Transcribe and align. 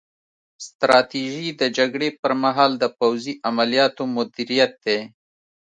ستراتیژي 0.65 1.47
د 1.61 1.63
جګړې 1.77 2.09
پر 2.21 2.31
مهال 2.43 2.71
د 2.77 2.83
پوځي 2.97 3.33
عملیاتو 3.49 4.03
مدیریت 4.15 4.73
دی 4.85 4.99